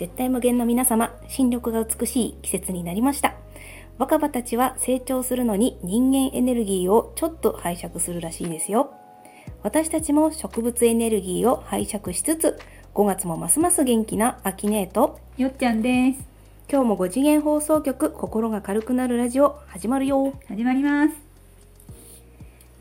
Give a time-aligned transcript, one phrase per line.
[0.00, 3.34] 絶対無限の皆様、新緑が美しい季節になりました。
[3.98, 8.94] 若葉たちは成長するのに人間エネルギーをちょっと拝借するらしいですよ。
[9.62, 12.58] 私たちも植物エネルギーを拝借しつつ、
[12.94, 16.26] 5月もますます元気なアキネーと、よっちゃんです。
[16.72, 20.32] 今日も5次元放送局心が軽くなるラジオ始まるよ。
[20.48, 21.14] 始まります。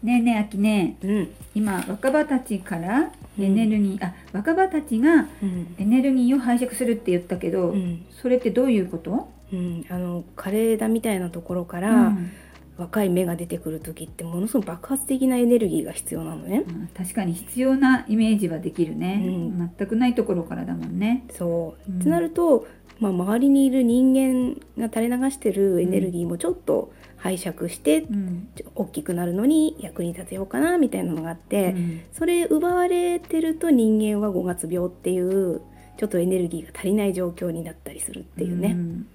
[0.03, 1.31] ねえねえ、あきねうん。
[1.53, 5.75] 今、若葉たちからエネルギー、あ、若葉たちがうん。
[5.77, 8.05] エネルギーを拝借するって言ったけど、うん。
[8.21, 9.29] それってどういうこと？
[9.53, 9.85] うん。
[9.89, 12.31] あの、枯れ枝みたいなところから、うん
[12.79, 16.63] 若い芽が出てくる時ってものすごく爆発的なエネルギーが必要なのね。
[16.65, 21.25] うん確かに必要なイメージはできるね、うん全くないところからだもんね。
[21.37, 21.91] そう。
[21.91, 22.65] うんってなると、
[23.01, 28.49] まあ、周りにいる人間が垂れ流してるエネルギーもちょっと拝借して、うん。
[28.75, 32.01] 大きくなるのに役に立てようかなみたいなのがあって、うん。
[32.13, 35.61] それ奪われてると人間は5月病っていう
[35.97, 38.69] ちょっとエネルギーが足りない状況になったりするっていうね。
[38.73, 39.07] ん。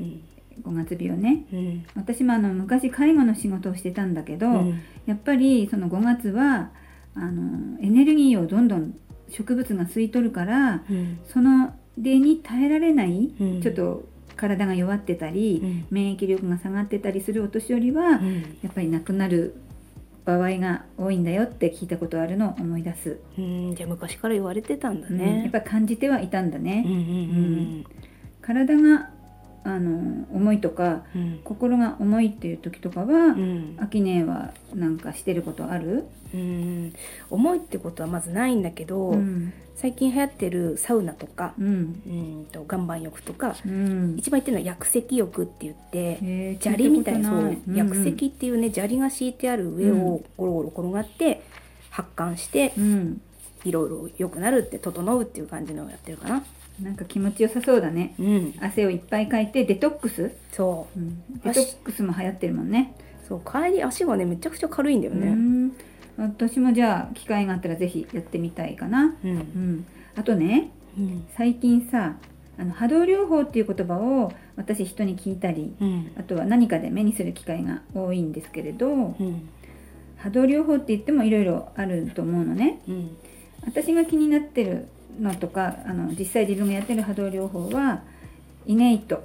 [0.00, 0.24] うん。
[0.62, 1.46] 5月病ね。
[1.52, 1.86] うん。
[1.96, 4.82] 私もあの昔介護の仕事をしてたんだけど、うん。
[5.06, 6.70] やっぱりその5月は
[7.14, 8.94] あのエネルギーをどんどん
[9.30, 11.20] 植物が吸い取るからうん。
[11.24, 13.62] その例に耐えられない、うん。
[13.62, 14.06] ちょっと
[14.36, 15.86] 体が弱ってたり、うん。
[15.90, 18.58] 免疫力が下がってたりするお年寄りは、うん。
[18.62, 19.54] やっぱり亡くなる
[20.24, 23.74] 場合が多いんだよって聞いたことあるのを思い出す、うん。
[23.74, 25.18] じゃあ昔から言われてたんだうん。
[25.18, 25.50] やねっ。
[25.50, 26.92] ぱ感じてはいたんだね、うん。
[26.92, 27.84] うん。
[28.42, 29.10] 体が
[29.66, 31.22] あの重いとかうん。
[31.22, 33.76] うん心が重いっていう時とかは、うん。
[33.80, 36.92] アキネはなんかしてることある、うん。
[37.30, 39.52] 重いってことはまずないんだけど、うん。
[39.74, 41.66] 最近流行ってるサウナとか、うん。
[41.66, 41.70] う
[42.42, 44.16] んと岩盤浴とか、うん。
[44.18, 47.78] 一番言ってるのは薬石浴って言って砂利みたいなそう聞たことない。
[47.78, 51.42] 薬石っていうね砂利が敷いてある上をゴロゴロ転がって
[51.90, 53.20] 発汗してうん。
[53.64, 56.44] いろいろ良くなるって整うっていう感じのをやってるかな。
[56.82, 58.14] なんか気持ちよさそうだね。
[58.18, 60.98] うん、汗をいっぱいかいてデトックス、そう。
[60.98, 61.22] ん。
[61.42, 62.94] デトックスも流行ってるもんね。
[63.24, 65.30] うそう帰り足がねめちゃくちゃ軽いんだようね。
[65.30, 65.72] ん。
[66.18, 69.30] 私もじゃあ機会があったらぜひやってみたいかな、うん。
[69.30, 69.86] うん、
[70.16, 71.26] あとねうん。
[71.36, 72.16] 最近さ
[72.58, 76.12] あの波動療法っていう言葉を私人に聞いたりうん。
[76.18, 79.48] あとは何かで目にする機会が多いんですけれどうん。
[80.18, 82.80] 波動療法って言ってもいろいろあると思うのね。
[82.88, 83.16] うん。
[83.64, 84.88] 私が気になってる
[85.20, 88.02] のとかあの実際自分がやってる波動療法は
[88.66, 89.20] イネイトっ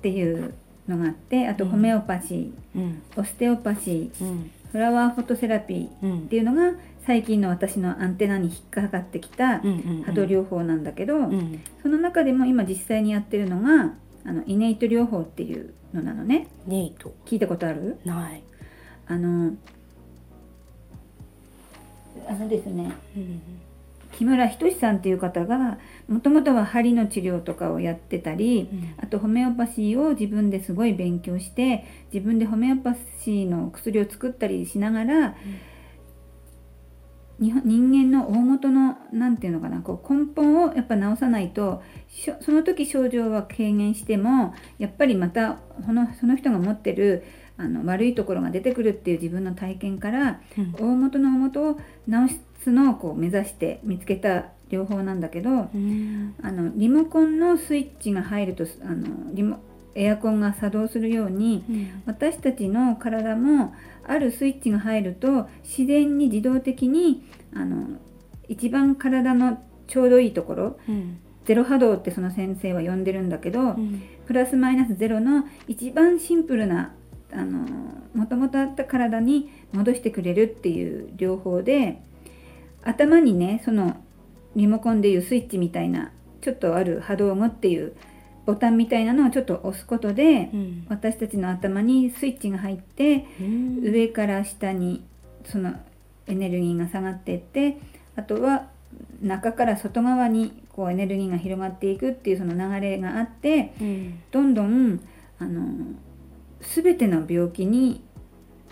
[0.00, 0.54] ていう
[0.88, 3.02] のがあってあとうんホメオパシー、うん。
[3.16, 4.50] オステオパシーうん。
[4.72, 6.18] フラワーフォトセラピーうん。
[6.20, 6.72] っていうのが
[7.06, 11.60] 最近の私のアンテナに引っかかってきたうんうん波動療法なんだけど、うん。
[11.82, 16.48] その中でも今実際にやってるのがあのイネイト療法っていうのなのね。
[16.66, 17.14] ネイト。
[17.24, 17.98] 聞いたことある？
[18.04, 18.42] ない。
[19.08, 19.52] あの
[22.28, 23.40] あのですねうん
[24.16, 25.78] 木村仁さんっていう方が
[26.08, 28.94] もともとは針の治療とかをやってたりうん。
[28.98, 35.36] あとホメオパシーを自分ですごい勉強して自分でホメオパシーの薬を作ったりしながら、
[37.38, 41.82] 日本人間の大元のなんていうのかなこう根本をやっぱ治さないと
[42.40, 47.24] その時症状は軽減してもやっぱりまたそのその人が持ってる
[47.58, 50.72] あの悪いところが出てくるっていう自分の体験からうん。
[50.72, 51.74] 大元の大元を
[52.08, 52.34] 治
[52.66, 56.34] すのをこう目指して見つけた療法なんだけどうん。
[56.42, 59.60] あのリモコンのスイッチが入るとあのリモ
[59.94, 62.02] エアコンが作動するようにうん。
[62.06, 63.72] 私たちの体も
[64.04, 67.98] あるスイッチが入ると自然に自動的にあの
[68.48, 71.18] 一番体のちょうどいいところうん。
[71.44, 74.02] ゼロ波動ってその先生は呼んでるんだけど、うん。
[74.26, 76.92] プラスマイナスゼロの一番シンプルな
[77.32, 77.60] あの
[78.14, 82.02] もともとあった体に戻してくれるっていう療法で
[82.86, 83.96] 頭にねその
[84.54, 87.94] リモコンでいうスイッチみたいなちょっとある波動語っていう
[88.46, 90.86] ボタンみたいなのをちょっと押すことでうん。
[90.88, 93.80] 私たちの頭にスイッチが入ってうん。
[93.82, 95.04] 上から下に
[95.44, 95.74] その
[96.28, 97.78] エネルギーが下がっていって
[98.14, 98.68] あとは
[99.20, 104.22] 中から外側にこうエネルギーが広がっていくっていうその流れがあってうん。
[104.30, 105.00] どんどん
[105.40, 105.64] あの
[106.60, 108.04] 全ての病気に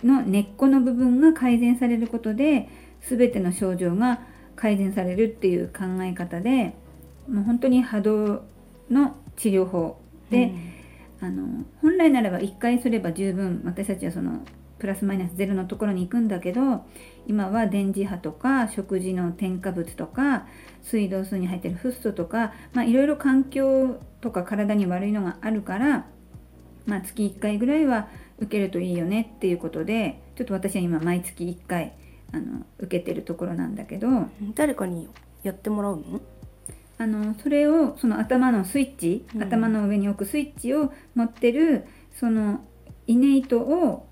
[0.04, 2.68] の根っこの部分が改善されることで
[3.08, 4.20] 全ての症状が
[4.56, 6.74] 改善されるっていう考え方で
[7.28, 8.44] もう本当に波動
[8.90, 9.98] の治療法
[10.30, 10.52] で、
[11.20, 14.40] あの本来ならば1回すれば十分私たちはその
[14.78, 16.84] プラスマイナスゼロのところに行くんだけど
[17.26, 20.46] 今は電磁波とか食事の添加物とか
[20.82, 26.06] 水道水に入ってるフッ素とかまあいろいろ環境とか体に悪いのがあるから、
[26.84, 28.08] まあ、月1回ぐらいは
[28.38, 31.94] 受けるといいよねっていうことでちょっと私は今毎月1回
[32.34, 34.08] あの受けてるところなんだけど。
[34.54, 35.08] 誰かに
[35.42, 36.20] やってもらうの？
[36.98, 39.42] あのそれをその頭のスイッチ、うん。
[39.42, 41.86] 頭の上に置くスイッチを持ってる
[42.18, 42.60] その
[43.06, 44.08] イネイトを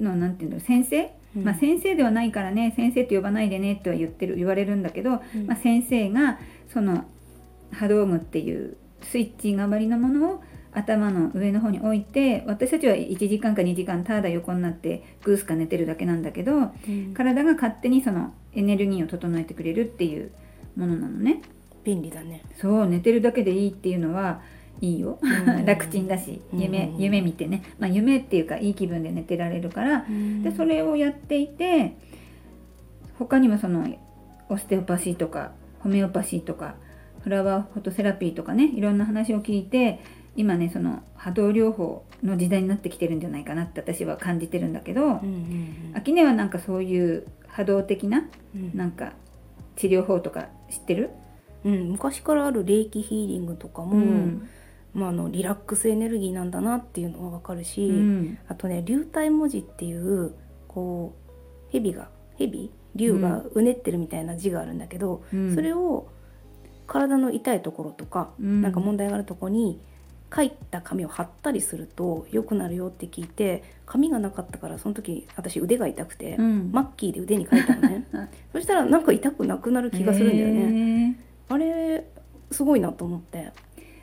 [0.00, 1.44] のなんていうの先生、うん。
[1.44, 5.46] まあ、先生ではないからね先生って呼ばないでねっては言ってる言われるんだけど、うん。
[5.46, 6.38] まあ、先生が
[6.72, 7.04] その
[7.72, 10.42] 波動具っていうスイッチ代わりのものを
[10.78, 17.14] 頭の上の方に置いて私たちは1時間か2時間ただ横になってグースか寝てるだけなんだけどうん。
[17.14, 20.30] 体が勝手にそのエネルギーを整えてくれるっていう
[20.76, 21.42] ものなのね。
[21.84, 22.42] 便利だね。
[22.60, 24.40] そう寝てるだけでいいっていうのは
[24.80, 25.18] いいよ。
[25.20, 25.66] うん。
[25.66, 26.98] 楽ちんだし夢うん。
[26.98, 30.06] 夢見てね、まあ、夢っていうかいい気分で寝てられるから。
[30.42, 31.96] でそれをやっていて
[33.18, 33.86] 他にもその
[34.48, 36.76] オステオパシーとかホメオパシーとか
[37.22, 40.00] フラワーフォトセラピーとかねいろんな話を聞いて
[40.38, 48.70] 今ねその波動療法の時代になってきてるんじゃないかなって私は感じてるんだけどうんうん秋音はなんかそういう波動的なうん。
[48.76, 49.12] なんか
[49.76, 51.10] 治療法とか知ってる、
[51.64, 54.48] うん、昔からある霊気ヒーリングとかも、うん。
[54.94, 58.38] まあ、あのリラックスエネルギーなんだなっていうのは分かるし、うん。
[58.48, 60.34] あとね流体文字っていう
[60.66, 62.70] こう蛇が蛇？
[62.96, 65.54] 竜がうねってるみたいな字があるんだけど、うん。
[65.54, 66.08] それを
[66.86, 68.62] 体の痛いところとか、うん。
[68.62, 69.80] なんか問題があるところに
[70.34, 76.70] 書いた紙を貼ったりすると良くなるよって聞いて紙がなかったからその時私腕が痛くて、うん。
[76.72, 78.06] マッキーで腕に書いたのね。
[78.52, 80.66] そしたらなんか痛くなくなる気がするんだよね。
[80.70, 82.04] ねあれ
[82.50, 83.50] すごいなと思って。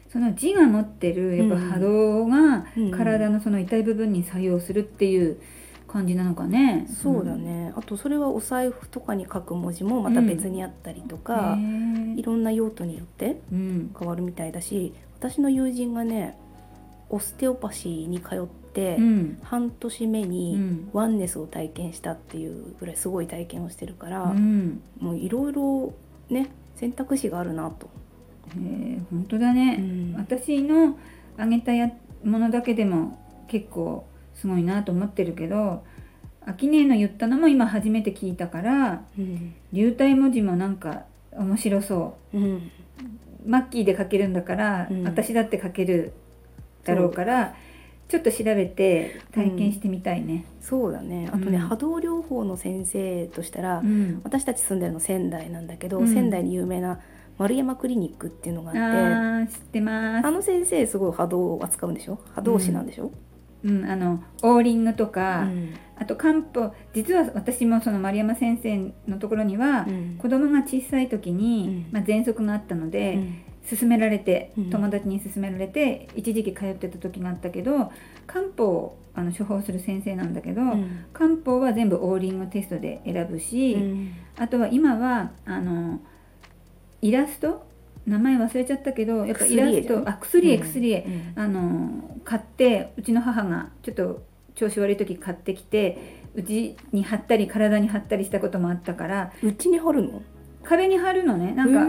[0.10, 2.92] その字が持ってるやっぱ波動がうん。
[2.92, 5.38] 体のその痛い部分に作用するっていう
[5.96, 6.88] 感じなのかね。
[7.02, 11.58] そうだね、あとそれはお財布とかに書く文字もまた別にあったりとか、
[12.18, 13.96] いろんな用途によってうん。
[13.98, 16.38] 変わるみたいだし私の友人がね
[17.10, 19.38] オステオパシーに通って、うん。
[19.42, 20.90] 半年目うにん。
[20.92, 24.82] ワンネスを体験したっていうぐらいすごい体験をしてるから、うん。
[25.00, 25.94] もういろいろ
[26.30, 27.90] ね選択肢があるなと。
[28.54, 30.16] 本当だね、うん。
[30.18, 30.98] 私の
[31.38, 31.90] あげたや
[32.26, 33.18] ものだけでも
[33.48, 35.84] 結構すごいなと思ってるけど
[36.46, 39.56] 秋音の言ったのも今初めて聞いたからうん。
[39.74, 42.38] 流体文字もなんか面白そう。
[42.38, 42.72] うん。
[43.46, 45.04] マッキーで書けるんだから、うん。
[45.04, 46.14] 私だって書ける
[46.84, 47.56] だろうから
[48.08, 50.46] ちょっと調べて体験してみたいね。
[50.62, 51.28] そうだね。
[51.32, 54.22] あとね、うん波動療法の先生としたら、うん。
[54.24, 56.08] 私たち住んでるの仙台なんだけど、うん。
[56.08, 57.00] 仙台に有名な
[57.40, 60.28] 丸山クリニックっていうのがあってあー知ってます。
[60.28, 62.20] あの先生すごい波動を扱うんでしょ？
[62.36, 63.12] 波動師なんでしょ、うん、
[63.64, 65.74] あのオーリングとか、うん。
[65.98, 70.18] あと漢方実は私もその丸山先生のところには、うん。
[70.18, 71.94] 子供が小さい時に、うん。
[71.94, 73.78] まあ、喘息があったので、うん。
[73.78, 74.70] 勧められてうん。
[74.70, 77.92] 友達に勧められて、一時期通ってた時があったけど
[78.28, 81.06] 漢方をあの処方する先生なんだけど、うん。
[81.14, 84.14] 漢方は全部オーリングテストで選ぶし、うん。
[84.38, 86.00] あとは今はあの
[87.02, 87.66] イラスト
[88.06, 90.62] 名前忘れちゃったけどやっぱイラストあ薬絵うん。
[90.64, 91.06] 薬絵、
[91.36, 91.42] うん。
[91.42, 94.24] あの買ってうちの母がちょっと
[94.56, 99.34] 調子悪い時買ってきてうちに貼ったり体に貼ったりしたこともあったから。
[99.42, 100.22] うちに貼るの？
[100.64, 101.54] 壁に貼るのね。
[101.54, 101.86] なんか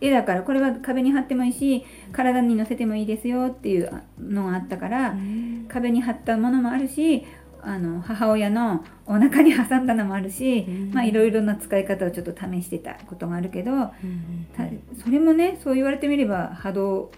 [0.00, 5.14] 絵だからこれは壁に貼ってもいいし体に乗せてもいいですよっていうのがあったから、
[5.68, 7.26] 壁に貼ったものもあるし
[7.66, 10.90] あの母親のお腹に挟んだのもあるし、うん。
[10.92, 14.46] まあいろいろな使い方をちょっと試してたことがあるけど、うん。
[14.56, 14.64] た
[15.02, 17.10] それもねそう言われてみれば波動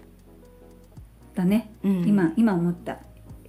[1.35, 2.07] だね、うん。
[2.07, 2.99] 今今思った。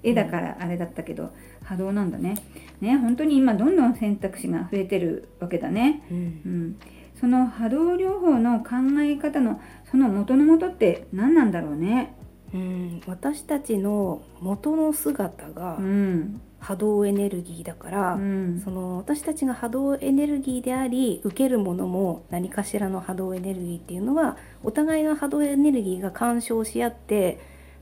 [0.02, 1.33] 絵だからあれだったけど、
[1.64, 2.37] 波動なんだね。
[2.81, 6.17] ね本当に今どんどん選択肢が増えてるわけだね、うん。
[6.17, 6.76] うん、
[7.21, 12.14] その波動療法の考え方のその元の元って何なんだろうね。
[12.55, 13.00] うん。
[13.07, 18.61] 私たちの元の姿がうん波動エネルギーだから、うん。
[18.65, 27.38] その私たちが波動エネルギーであり受けるものも何かしらの波動エネルギーっていうのはお互いの波動エネルギーが干渉し合って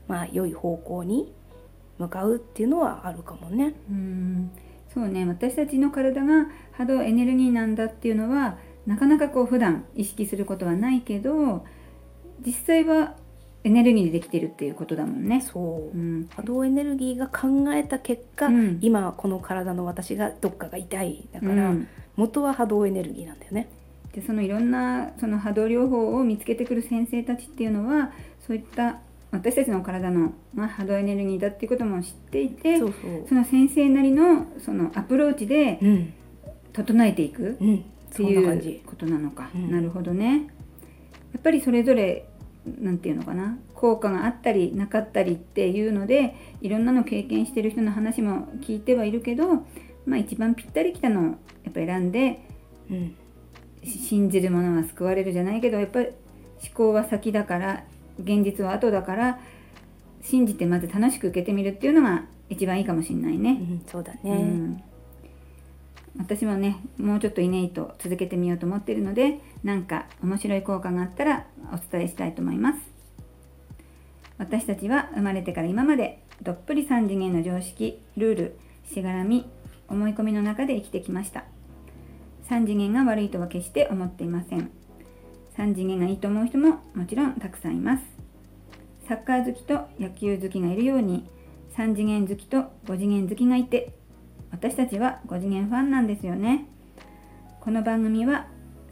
[0.07, 1.33] まあ良い方向に
[1.97, 3.73] 向かうっていうのはあるかもね。
[3.89, 4.51] うん。
[4.93, 5.25] そうね。
[5.25, 11.65] 私たちの体が波動エネルギーなんだっていうのはなかなかこう普段意識することはないけど
[12.45, 13.15] 実際は
[13.63, 15.41] エネルギーでできてるっていうことだもんね。
[15.41, 15.97] そう。
[15.97, 16.27] うん。
[16.35, 18.77] 波動エネルギーが考えた結果、うん。
[18.81, 21.27] 今この体の私がどっかが痛い。
[21.33, 21.87] だから、うん。
[22.15, 23.69] 元は波動エネルギーなんだよね。
[24.13, 28.11] でそのいろんなその波動療法を見つけてくる先生たちっていうのは
[28.47, 28.99] そういった
[29.31, 32.85] 私たちの体の、まあ、波動エネルギーだっていうことも知っていてそ
[33.35, 36.13] の先生なりのそのアプローチでうん。
[36.73, 37.75] 整えていくうん。
[37.75, 38.81] ってそんな感いうじ。
[38.85, 39.71] ことなのか、うん。
[39.71, 40.47] なるほどね。
[41.33, 42.26] やっぱりそれぞれ
[42.79, 43.57] なんていうのかな？
[43.73, 49.65] 効果があったりなかったりっていうのでいろんなの経験してる人の話も聞いてはいるけど
[50.05, 51.35] まあ一番ぴったりきたのをやっ
[51.73, 52.41] ぱ選んで
[52.89, 53.15] うん。
[53.83, 57.83] し信じる者は救われるじゃないけどやっぱり思考は先だから
[58.19, 59.39] 現実は後だから
[60.21, 63.51] 信じてまず楽しく受けてみるっていうのが一番いいかもしれないね。
[63.51, 64.83] うん、そうだね、うん
[66.17, 72.79] 私もねもうちょっとイネイト続けてみようと思っているのでなんか面白い効果があったらお伝えしたいと思います。
[74.37, 79.49] 私たちは生まれてから今までどっぷり3次元の常識ルールしがらみ
[79.87, 81.45] 思い込みの中で生きてきました。
[82.49, 84.71] 3次元が悪いとは決して思っていません。
[85.57, 88.03] 3次元がいいと思う人ももちろんたくさんいます。
[89.07, 91.27] サッカー好きと野球好きがいるように
[91.75, 93.93] 3次元好きと5次元好きがいて
[94.51, 96.65] 私たちは5次元ファンなんですよね。
[97.59, 98.47] この番組は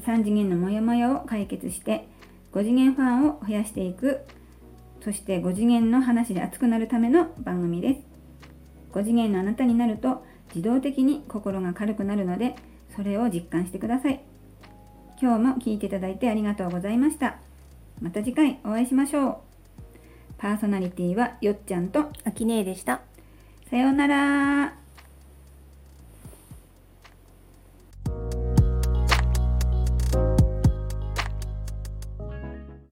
[0.05, 2.07] 3次元のモヤモヤを解決して
[2.53, 4.21] 5次元ファンを増やしていく
[5.01, 7.99] そして5次元の話で熱くなるための番組です。
[8.93, 12.55] 5次元のあなたになると自動的に心が軽くなるので
[12.95, 14.21] それを実感してください。
[15.21, 17.37] 今日も聞いていただいてありがとうございました。
[18.01, 19.37] また次回お会いしましょう。
[20.37, 23.01] パーソナリティはよっちゃんとあきねえでした。
[23.69, 24.84] さようなら